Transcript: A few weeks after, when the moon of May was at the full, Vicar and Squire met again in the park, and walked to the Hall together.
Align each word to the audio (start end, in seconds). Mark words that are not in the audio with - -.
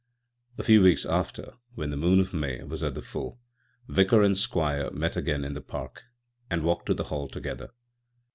A 0.57 0.63
few 0.63 0.81
weeks 0.81 1.05
after, 1.05 1.57
when 1.75 1.91
the 1.91 1.95
moon 1.95 2.19
of 2.19 2.33
May 2.33 2.63
was 2.63 2.81
at 2.81 2.95
the 2.95 3.03
full, 3.03 3.39
Vicar 3.87 4.23
and 4.23 4.35
Squire 4.35 4.89
met 4.89 5.15
again 5.15 5.43
in 5.45 5.53
the 5.53 5.61
park, 5.61 6.05
and 6.49 6.63
walked 6.63 6.87
to 6.87 6.95
the 6.95 7.03
Hall 7.13 7.27
together. 7.27 7.69